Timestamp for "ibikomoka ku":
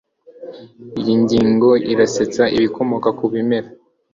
2.55-3.25